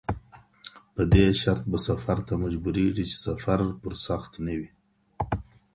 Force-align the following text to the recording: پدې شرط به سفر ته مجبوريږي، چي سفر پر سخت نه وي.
پدې 0.93 1.23
شرط 1.41 1.63
به 1.71 1.77
سفر 1.87 2.17
ته 2.27 2.33
مجبوريږي، 2.43 3.03
چي 3.09 3.15
سفر 3.25 3.59
پر 3.81 3.93
سخت 4.05 4.31
نه 4.45 4.53
وي. 4.59 4.69